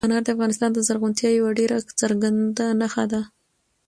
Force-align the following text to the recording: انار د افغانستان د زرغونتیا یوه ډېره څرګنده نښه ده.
انار 0.05 0.23
د 0.25 0.27
افغانستان 0.35 0.69
د 0.73 0.79
زرغونتیا 0.87 1.29
یوه 1.39 1.51
ډېره 1.59 1.77
څرګنده 2.01 2.65
نښه 2.79 3.05
ده. 3.11 3.21